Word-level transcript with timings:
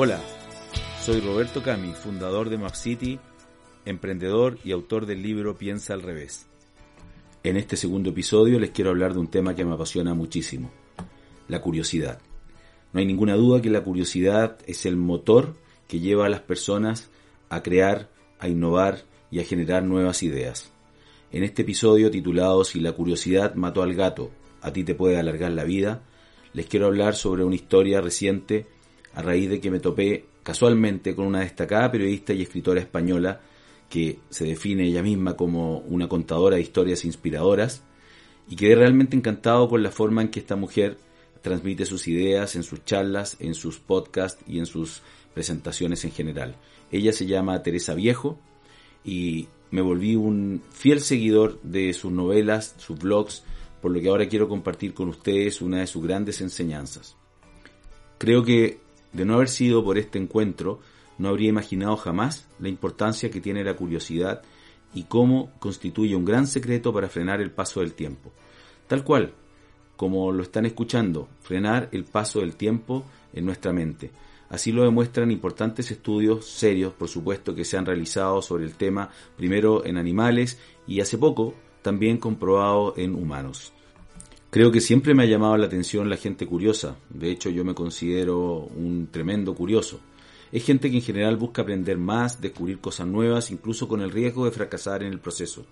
Hola, 0.00 0.20
soy 1.02 1.18
Roberto 1.18 1.60
Cami, 1.60 1.90
fundador 1.92 2.50
de 2.50 2.56
MapCity, 2.56 3.18
emprendedor 3.84 4.56
y 4.64 4.70
autor 4.70 5.06
del 5.06 5.22
libro 5.24 5.56
Piensa 5.56 5.92
al 5.92 6.02
revés. 6.02 6.46
En 7.42 7.56
este 7.56 7.76
segundo 7.76 8.10
episodio 8.10 8.60
les 8.60 8.70
quiero 8.70 8.90
hablar 8.90 9.12
de 9.12 9.18
un 9.18 9.26
tema 9.26 9.56
que 9.56 9.64
me 9.64 9.74
apasiona 9.74 10.14
muchísimo, 10.14 10.70
la 11.48 11.60
curiosidad. 11.60 12.20
No 12.92 13.00
hay 13.00 13.06
ninguna 13.06 13.34
duda 13.34 13.60
que 13.60 13.70
la 13.70 13.82
curiosidad 13.82 14.58
es 14.68 14.86
el 14.86 14.96
motor 14.96 15.56
que 15.88 15.98
lleva 15.98 16.26
a 16.26 16.30
las 16.30 16.42
personas 16.42 17.10
a 17.48 17.64
crear, 17.64 18.08
a 18.38 18.46
innovar 18.46 19.02
y 19.32 19.40
a 19.40 19.44
generar 19.44 19.82
nuevas 19.82 20.22
ideas. 20.22 20.70
En 21.32 21.42
este 21.42 21.62
episodio 21.62 22.08
titulado 22.12 22.62
Si 22.62 22.78
la 22.78 22.92
curiosidad 22.92 23.56
mató 23.56 23.82
al 23.82 23.96
gato, 23.96 24.30
a 24.62 24.72
ti 24.72 24.84
te 24.84 24.94
puede 24.94 25.18
alargar 25.18 25.50
la 25.50 25.64
vida, 25.64 26.04
les 26.52 26.66
quiero 26.66 26.86
hablar 26.86 27.16
sobre 27.16 27.42
una 27.42 27.56
historia 27.56 28.00
reciente 28.00 28.68
a 29.18 29.22
raíz 29.22 29.50
de 29.50 29.60
que 29.60 29.68
me 29.68 29.80
topé 29.80 30.26
casualmente 30.44 31.16
con 31.16 31.26
una 31.26 31.40
destacada 31.40 31.90
periodista 31.90 32.32
y 32.32 32.42
escritora 32.42 32.80
española 32.80 33.40
que 33.90 34.20
se 34.30 34.44
define 34.44 34.86
ella 34.86 35.02
misma 35.02 35.34
como 35.34 35.78
una 35.78 36.08
contadora 36.08 36.54
de 36.54 36.62
historias 36.62 37.04
inspiradoras 37.04 37.82
y 38.48 38.54
quedé 38.54 38.76
realmente 38.76 39.16
encantado 39.16 39.68
con 39.68 39.82
la 39.82 39.90
forma 39.90 40.22
en 40.22 40.28
que 40.28 40.38
esta 40.38 40.54
mujer 40.54 40.98
transmite 41.42 41.84
sus 41.84 42.06
ideas 42.06 42.54
en 42.54 42.62
sus 42.62 42.84
charlas, 42.84 43.36
en 43.40 43.54
sus 43.54 43.80
podcasts 43.80 44.40
y 44.46 44.60
en 44.60 44.66
sus 44.66 45.02
presentaciones 45.34 46.04
en 46.04 46.12
general. 46.12 46.54
Ella 46.92 47.12
se 47.12 47.26
llama 47.26 47.60
Teresa 47.64 47.94
Viejo 47.94 48.38
y 49.04 49.48
me 49.72 49.80
volví 49.80 50.14
un 50.14 50.62
fiel 50.70 51.00
seguidor 51.00 51.60
de 51.62 51.92
sus 51.92 52.12
novelas, 52.12 52.76
sus 52.78 52.96
blogs, 52.96 53.42
por 53.82 53.90
lo 53.90 54.00
que 54.00 54.10
ahora 54.10 54.28
quiero 54.28 54.48
compartir 54.48 54.94
con 54.94 55.08
ustedes 55.08 55.60
una 55.60 55.80
de 55.80 55.88
sus 55.88 56.04
grandes 56.04 56.40
enseñanzas. 56.40 57.16
Creo 58.18 58.44
que 58.44 58.86
de 59.12 59.24
no 59.24 59.34
haber 59.34 59.48
sido 59.48 59.84
por 59.84 59.98
este 59.98 60.18
encuentro, 60.18 60.80
no 61.18 61.28
habría 61.28 61.48
imaginado 61.48 61.96
jamás 61.96 62.46
la 62.58 62.68
importancia 62.68 63.30
que 63.30 63.40
tiene 63.40 63.64
la 63.64 63.74
curiosidad 63.74 64.42
y 64.94 65.04
cómo 65.04 65.50
constituye 65.58 66.16
un 66.16 66.24
gran 66.24 66.46
secreto 66.46 66.92
para 66.92 67.08
frenar 67.08 67.40
el 67.40 67.50
paso 67.50 67.80
del 67.80 67.94
tiempo. 67.94 68.32
Tal 68.86 69.04
cual, 69.04 69.34
como 69.96 70.32
lo 70.32 70.42
están 70.42 70.64
escuchando, 70.64 71.28
frenar 71.42 71.88
el 71.92 72.04
paso 72.04 72.40
del 72.40 72.56
tiempo 72.56 73.04
en 73.32 73.44
nuestra 73.44 73.72
mente. 73.72 74.10
Así 74.48 74.72
lo 74.72 74.84
demuestran 74.84 75.30
importantes 75.30 75.90
estudios 75.90 76.46
serios, 76.46 76.94
por 76.94 77.08
supuesto, 77.08 77.54
que 77.54 77.64
se 77.64 77.76
han 77.76 77.84
realizado 77.84 78.40
sobre 78.40 78.64
el 78.64 78.74
tema, 78.74 79.10
primero 79.36 79.84
en 79.84 79.98
animales 79.98 80.58
y 80.86 81.00
hace 81.00 81.18
poco 81.18 81.54
también 81.82 82.16
comprobado 82.16 82.94
en 82.96 83.14
humanos. 83.14 83.72
Creo 84.50 84.72
que 84.72 84.80
siempre 84.80 85.12
me 85.14 85.24
ha 85.24 85.26
llamado 85.26 85.58
la 85.58 85.66
atención 85.66 86.08
la 86.08 86.16
gente 86.16 86.46
curiosa, 86.46 86.96
de 87.10 87.30
hecho 87.30 87.50
yo 87.50 87.66
me 87.66 87.74
considero 87.74 88.60
un 88.74 89.08
tremendo 89.10 89.54
curioso. 89.54 90.00
Es 90.50 90.64
gente 90.64 90.90
que 90.90 90.96
en 90.96 91.02
general 91.02 91.36
busca 91.36 91.60
aprender 91.60 91.98
más, 91.98 92.40
descubrir 92.40 92.78
cosas 92.78 93.06
nuevas, 93.06 93.50
incluso 93.50 93.86
con 93.86 94.00
el 94.00 94.10
riesgo 94.10 94.46
de 94.46 94.50
fracasar 94.50 95.02
en 95.02 95.12
el 95.12 95.20
proceso. 95.20 95.66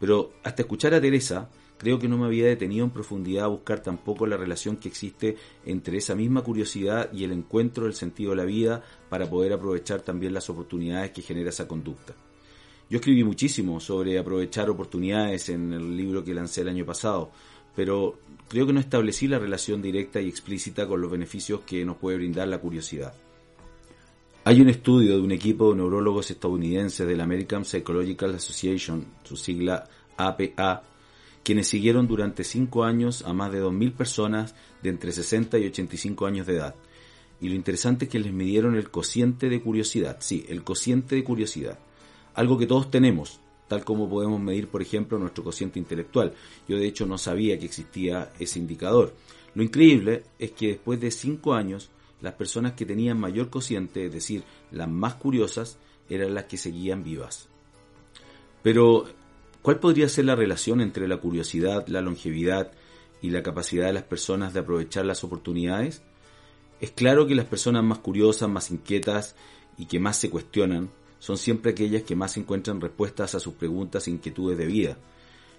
Pero 0.00 0.32
hasta 0.42 0.62
escuchar 0.62 0.94
a 0.94 1.02
Teresa, 1.02 1.50
creo 1.76 1.98
que 1.98 2.08
no 2.08 2.16
me 2.16 2.24
había 2.24 2.46
detenido 2.46 2.86
en 2.86 2.92
profundidad 2.92 3.44
a 3.44 3.48
buscar 3.48 3.82
tampoco 3.82 4.26
la 4.26 4.38
relación 4.38 4.78
que 4.78 4.88
existe 4.88 5.36
entre 5.66 5.98
esa 5.98 6.14
misma 6.14 6.40
curiosidad 6.40 7.12
y 7.12 7.24
el 7.24 7.32
encuentro 7.32 7.84
del 7.84 7.92
sentido 7.92 8.30
de 8.30 8.36
la 8.36 8.46
vida 8.46 8.82
para 9.10 9.28
poder 9.28 9.52
aprovechar 9.52 10.00
también 10.00 10.32
las 10.32 10.48
oportunidades 10.48 11.10
que 11.10 11.20
genera 11.20 11.50
esa 11.50 11.68
conducta. 11.68 12.14
Yo 12.90 12.96
escribí 12.96 13.22
muchísimo 13.22 13.80
sobre 13.80 14.18
aprovechar 14.18 14.70
oportunidades 14.70 15.50
en 15.50 15.74
el 15.74 15.94
libro 15.94 16.24
que 16.24 16.32
lancé 16.32 16.62
el 16.62 16.70
año 16.70 16.86
pasado, 16.86 17.30
pero 17.78 18.18
creo 18.48 18.66
que 18.66 18.72
no 18.72 18.80
establecí 18.80 19.28
la 19.28 19.38
relación 19.38 19.80
directa 19.80 20.20
y 20.20 20.28
explícita 20.28 20.88
con 20.88 21.00
los 21.00 21.12
beneficios 21.12 21.60
que 21.60 21.84
nos 21.84 21.96
puede 21.96 22.16
brindar 22.16 22.48
la 22.48 22.58
curiosidad. 22.58 23.14
Hay 24.42 24.60
un 24.60 24.68
estudio 24.68 25.14
de 25.14 25.22
un 25.22 25.30
equipo 25.30 25.70
de 25.70 25.76
neurólogos 25.76 26.28
estadounidenses 26.32 27.06
de 27.06 27.14
la 27.14 27.22
American 27.22 27.64
Psychological 27.64 28.34
Association, 28.34 29.06
su 29.22 29.36
sigla 29.36 29.88
APA, 30.16 30.82
quienes 31.44 31.68
siguieron 31.68 32.08
durante 32.08 32.42
cinco 32.42 32.82
años 32.82 33.22
a 33.22 33.32
más 33.32 33.52
de 33.52 33.62
2.000 33.62 33.92
personas 33.92 34.56
de 34.82 34.88
entre 34.88 35.12
60 35.12 35.56
y 35.60 35.66
85 35.66 36.26
años 36.26 36.48
de 36.48 36.56
edad. 36.56 36.74
Y 37.40 37.48
lo 37.48 37.54
interesante 37.54 38.06
es 38.06 38.10
que 38.10 38.18
les 38.18 38.32
midieron 38.32 38.74
el 38.74 38.90
cociente 38.90 39.48
de 39.48 39.60
curiosidad, 39.62 40.16
sí, 40.18 40.44
el 40.48 40.64
cociente 40.64 41.14
de 41.14 41.22
curiosidad, 41.22 41.78
algo 42.34 42.58
que 42.58 42.66
todos 42.66 42.90
tenemos, 42.90 43.38
tal 43.68 43.84
como 43.84 44.08
podemos 44.08 44.40
medir, 44.40 44.68
por 44.68 44.82
ejemplo, 44.82 45.18
nuestro 45.18 45.44
cociente 45.44 45.78
intelectual. 45.78 46.32
Yo 46.66 46.78
de 46.78 46.86
hecho 46.86 47.06
no 47.06 47.18
sabía 47.18 47.58
que 47.58 47.66
existía 47.66 48.32
ese 48.38 48.58
indicador. 48.58 49.14
Lo 49.54 49.62
increíble 49.62 50.24
es 50.38 50.52
que 50.52 50.68
después 50.68 51.00
de 51.00 51.10
cinco 51.10 51.54
años, 51.54 51.90
las 52.20 52.34
personas 52.34 52.72
que 52.72 52.86
tenían 52.86 53.20
mayor 53.20 53.50
cociente, 53.50 54.06
es 54.06 54.12
decir, 54.12 54.42
las 54.72 54.88
más 54.88 55.14
curiosas, 55.14 55.78
eran 56.08 56.34
las 56.34 56.44
que 56.44 56.56
seguían 56.56 57.04
vivas. 57.04 57.48
Pero, 58.62 59.06
¿cuál 59.62 59.78
podría 59.78 60.08
ser 60.08 60.24
la 60.24 60.34
relación 60.34 60.80
entre 60.80 61.06
la 61.06 61.18
curiosidad, 61.18 61.86
la 61.88 62.00
longevidad 62.00 62.72
y 63.20 63.30
la 63.30 63.42
capacidad 63.42 63.86
de 63.86 63.92
las 63.92 64.04
personas 64.04 64.54
de 64.54 64.60
aprovechar 64.60 65.04
las 65.04 65.22
oportunidades? 65.22 66.02
Es 66.80 66.90
claro 66.92 67.26
que 67.26 67.34
las 67.34 67.46
personas 67.46 67.84
más 67.84 67.98
curiosas, 67.98 68.48
más 68.48 68.70
inquietas 68.70 69.36
y 69.76 69.86
que 69.86 70.00
más 70.00 70.16
se 70.16 70.30
cuestionan 70.30 70.88
son 71.18 71.36
siempre 71.36 71.72
aquellas 71.72 72.02
que 72.02 72.16
más 72.16 72.36
encuentran 72.36 72.80
respuestas 72.80 73.34
a 73.34 73.40
sus 73.40 73.54
preguntas 73.54 74.06
e 74.06 74.10
inquietudes 74.10 74.58
de 74.58 74.66
vida. 74.66 74.98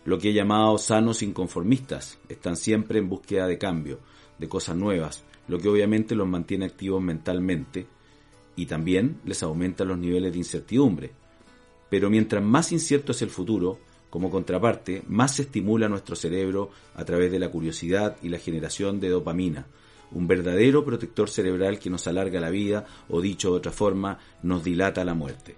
Lo 0.06 0.18
que 0.18 0.30
he 0.30 0.34
llamado 0.34 0.78
sanos 0.78 1.22
inconformistas 1.22 2.18
están 2.30 2.56
siempre 2.56 3.00
en 3.00 3.10
búsqueda 3.10 3.48
de 3.48 3.58
cambio, 3.58 4.00
de 4.38 4.48
cosas 4.48 4.76
nuevas, 4.76 5.24
lo 5.48 5.60
que 5.60 5.68
obviamente 5.68 6.16
los 6.16 6.28
mantiene 6.28 6.66
activos 6.66 7.02
mentalmente 7.02 7.88
y 8.56 8.66
también 8.66 9.20
les 9.26 9.44
aumenta 9.44 9.84
los 9.84 9.98
niveles 9.98 10.32
de 10.32 10.38
incertidumbre. 10.38 11.12
Pero 11.90 12.10
mientras 12.10 12.44
más 12.44 12.72
incierto 12.72 13.12
es 13.12 13.22
el 13.22 13.30
futuro, 13.30 13.80
como 14.10 14.30
contraparte, 14.30 15.04
más 15.08 15.36
se 15.36 15.44
estimula 15.44 15.88
nuestro 15.88 16.16
cerebro 16.16 16.72
a 16.96 17.06
través 17.06 17.32
de 17.32 17.40
la 17.40 17.50
curiosidad 17.50 18.18
y 18.22 18.30
la 18.30 18.40
generación 18.40 19.00
de 19.00 19.10
dopamina, 19.10 19.68
un 20.12 20.28
verdadero 20.28 20.84
protector 20.84 21.30
cerebral 21.30 21.80
que 21.80 21.90
nos 21.90 22.08
alarga 22.08 22.40
la 22.40 22.50
vida 22.50 22.86
o 23.10 23.22
dicho 23.22 23.52
de 23.52 23.58
otra 23.58 23.72
forma, 23.72 24.20
nos 24.44 24.64
dilata 24.64 25.04
la 25.04 25.14
muerte. 25.14 25.56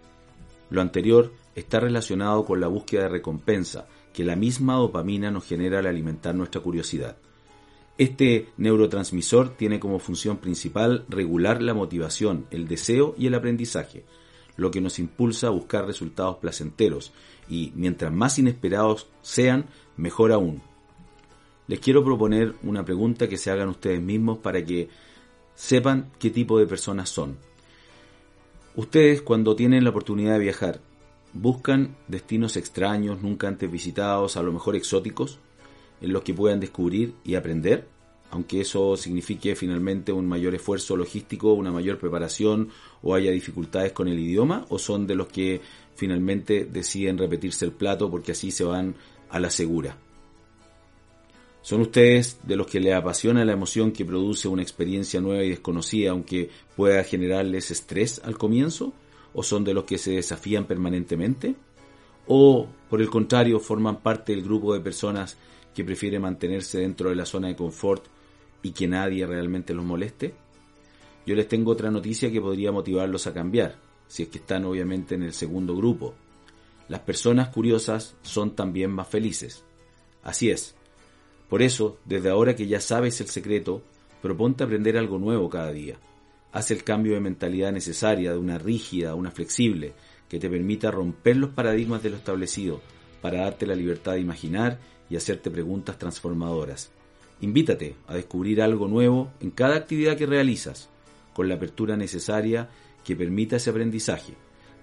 Lo 0.69 0.81
anterior 0.81 1.34
está 1.56 1.79
relacionado 1.79 2.45
con 2.45 2.61
la 2.61 2.67
búsqueda 2.67 3.03
de 3.03 3.09
recompensa 3.09 3.88
que 4.13 4.23
la 4.23 4.35
misma 4.35 4.75
dopamina 4.75 5.31
nos 5.31 5.45
genera 5.45 5.79
al 5.79 5.88
alimentar 5.88 6.35
nuestra 6.35 6.61
curiosidad. 6.61 7.17
Este 7.97 8.50
neurotransmisor 8.57 9.56
tiene 9.56 9.79
como 9.79 10.00
función 10.00 10.38
principal 10.38 11.06
regular 11.07 11.61
la 11.61 11.73
motivación, 11.73 12.47
el 12.51 12.67
deseo 12.67 13.16
y 13.17 13.28
el 13.28 13.35
aprendizaje, 13.35 14.06
lo 14.56 14.72
que 14.72 14.81
nos 14.81 14.97
impulsa 15.00 15.47
a 15.47 15.51
buscar 15.51 15.85
resultados 15.85 16.38
placenteros 16.38 17.13
y 17.50 17.72
mientras 17.75 18.11
más 18.11 18.40
inesperados 18.40 19.07
sean, 19.22 19.66
mejor 19.97 20.31
aún. 20.31 20.61
Les 21.71 21.79
quiero 21.79 22.03
proponer 22.03 22.55
una 22.63 22.83
pregunta 22.83 23.29
que 23.29 23.37
se 23.37 23.49
hagan 23.49 23.69
ustedes 23.69 24.01
mismos 24.01 24.39
para 24.39 24.65
que 24.65 24.89
sepan 25.55 26.11
qué 26.19 26.29
tipo 26.29 26.59
de 26.59 26.67
personas 26.67 27.07
son. 27.07 27.37
Ustedes 28.75 29.21
cuando 29.21 29.55
tienen 29.55 29.85
la 29.85 29.91
oportunidad 29.91 30.33
de 30.33 30.39
viajar, 30.39 30.81
buscan 31.31 31.95
destinos 32.09 32.57
extraños, 32.57 33.21
nunca 33.21 33.47
antes 33.47 33.71
visitados, 33.71 34.35
a 34.35 34.43
lo 34.43 34.51
mejor 34.51 34.75
exóticos, 34.75 35.39
en 36.01 36.11
los 36.11 36.23
que 36.23 36.33
puedan 36.33 36.59
descubrir 36.59 37.13
y 37.23 37.35
aprender, 37.35 37.87
aunque 38.31 38.59
eso 38.59 38.97
signifique 38.97 39.55
finalmente 39.55 40.11
un 40.11 40.27
mayor 40.27 40.53
esfuerzo 40.53 40.97
logístico, 40.97 41.53
una 41.53 41.71
mayor 41.71 41.99
preparación 41.99 42.67
o 43.01 43.15
haya 43.15 43.31
dificultades 43.31 43.93
con 43.93 44.09
el 44.09 44.19
idioma, 44.19 44.65
o 44.67 44.77
son 44.77 45.07
de 45.07 45.15
los 45.15 45.27
que 45.27 45.61
finalmente 45.95 46.65
deciden 46.65 47.17
repetirse 47.17 47.63
el 47.63 47.71
plato 47.71 48.11
porque 48.11 48.33
así 48.33 48.51
se 48.51 48.65
van 48.65 48.95
a 49.29 49.39
la 49.39 49.49
segura. 49.49 49.95
¿Son 51.61 51.81
ustedes 51.81 52.40
de 52.43 52.55
los 52.55 52.66
que 52.66 52.79
les 52.79 52.93
apasiona 52.93 53.46
la 53.46 53.53
emoción 53.53 53.91
que 53.91 54.03
produce 54.03 54.47
una 54.47 54.63
experiencia 54.63 55.22
nueva 55.22 55.43
y 55.43 55.49
desconocida, 55.49 56.11
aunque 56.11 56.49
pueda 56.75 57.03
generarles 57.03 57.69
estrés 57.69 58.19
al 58.23 58.37
comienzo? 58.37 58.93
¿O 59.34 59.43
son 59.43 59.63
de 59.63 59.73
los 59.73 59.84
que 59.84 59.97
se 59.97 60.11
desafían 60.11 60.66
permanentemente? 60.66 61.55
¿O, 62.28 62.67
por 62.90 63.02
el 63.02 63.09
contrario, 63.09 63.59
forman 63.59 64.02
parte 64.02 64.34
del 64.34 64.43
grupo 64.43 64.73
de 64.73 64.81
personas 64.81 65.37
que 65.73 65.84
prefiere 65.84 66.19
mantenerse 66.19 66.79
dentro 66.79 67.09
de 67.09 67.16
la 67.16 67.25
zona 67.25 67.47
de 67.47 67.55
confort 67.55 68.05
y 68.63 68.72
que 68.72 68.87
nadie 68.87 69.25
realmente 69.25 69.73
los 69.73 69.85
moleste? 69.85 70.34
Yo 71.25 71.35
les 71.35 71.47
tengo 71.47 71.72
otra 71.72 71.91
noticia 71.91 72.31
que 72.31 72.41
podría 72.41 72.72
motivarlos 72.72 73.28
a 73.28 73.34
cambiar, 73.34 73.78
si 74.08 74.23
es 74.23 74.29
que 74.29 74.40
están 74.40 74.66
obviamente 74.66 75.13
en 75.16 75.23
el 75.23 75.34
segundo 75.34 75.75
grupo. 75.75 76.16
Las 76.90 77.02
personas 77.02 77.49
curiosas 77.49 78.16
son 78.23 78.55
también 78.55 78.91
más 78.91 79.08
felices. 79.08 79.63
Así 80.23 80.49
es. 80.49 80.75
Por 81.51 81.61
eso, 81.61 81.97
desde 82.05 82.29
ahora 82.29 82.55
que 82.55 82.65
ya 82.65 82.79
sabes 82.79 83.19
el 83.19 83.27
secreto, 83.27 83.83
proponte 84.21 84.63
aprender 84.63 84.95
algo 84.97 85.19
nuevo 85.19 85.49
cada 85.49 85.73
día. 85.73 85.97
Haz 86.53 86.71
el 86.71 86.85
cambio 86.85 87.13
de 87.13 87.19
mentalidad 87.19 87.73
necesaria 87.73 88.31
de 88.31 88.37
una 88.37 88.57
rígida 88.57 89.09
a 89.09 89.15
una 89.15 89.31
flexible, 89.31 89.91
que 90.29 90.39
te 90.39 90.49
permita 90.49 90.91
romper 90.91 91.35
los 91.35 91.49
paradigmas 91.49 92.01
de 92.03 92.11
lo 92.11 92.15
establecido, 92.15 92.79
para 93.21 93.41
darte 93.41 93.67
la 93.67 93.75
libertad 93.75 94.13
de 94.13 94.21
imaginar 94.21 94.79
y 95.09 95.17
hacerte 95.17 95.51
preguntas 95.51 95.97
transformadoras. 95.97 96.89
Invítate 97.41 97.97
a 98.07 98.15
descubrir 98.15 98.61
algo 98.61 98.87
nuevo 98.87 99.33
en 99.41 99.51
cada 99.51 99.75
actividad 99.75 100.15
que 100.15 100.27
realizas. 100.27 100.87
con 101.33 101.49
la 101.49 101.55
apertura 101.55 101.97
necesaria 101.97 102.69
que 103.03 103.15
permita 103.17 103.57
ese 103.57 103.71
aprendizaje. 103.71 104.35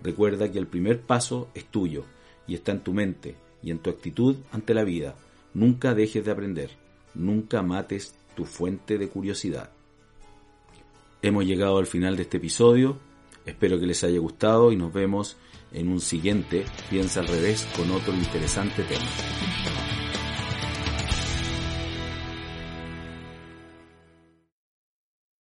Recuerda 0.03 0.51
que 0.51 0.59
el 0.59 0.67
primer 0.67 1.01
paso 1.01 1.49
es 1.55 1.65
tuyo 1.65 2.05
y 2.47 2.55
está 2.55 2.73
en 2.73 2.81
tu 2.81 2.93
mente 2.93 3.37
y 3.63 3.71
en 3.71 3.79
tu 3.79 3.89
actitud 3.89 4.37
ante 4.51 4.75
la 4.75 4.85
vida. 4.85 5.15
Nunca 5.55 5.95
dejes 5.95 6.25
de 6.25 6.31
aprender, 6.31 6.71
nunca 7.15 7.63
mates 7.63 8.15
tu 8.37 8.45
fuente 8.45 8.99
de 8.99 9.09
curiosidad. 9.09 9.71
Hemos 11.23 11.45
llegado 11.45 11.79
al 11.79 11.87
final 11.87 12.17
de 12.17 12.23
este 12.23 12.37
episodio, 12.37 12.99
espero 13.45 13.81
que 13.81 13.87
les 13.87 14.05
haya 14.05 14.19
gustado 14.19 14.71
y 14.71 14.77
nos 14.77 14.93
vemos 14.93 15.37
en 15.73 15.89
un 15.89 16.01
siguiente 16.01 16.65
Piensa 16.89 17.21
al 17.21 17.29
revés 17.29 17.69
con 17.77 17.91
otro 17.91 18.15
interesante 18.15 18.83
tema. 18.85 20.08